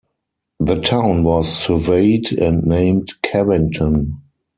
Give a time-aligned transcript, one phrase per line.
[0.59, 4.17] The town was surveyed and named Kevington.